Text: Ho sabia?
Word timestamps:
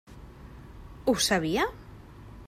Ho 1.11 1.15
sabia? 1.27 1.67